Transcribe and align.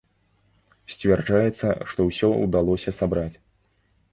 Сцвярджаецца, 0.93 1.67
што 1.91 2.01
ўсё 2.09 2.27
ўдалося 2.47 2.95
сабраць. 3.03 3.35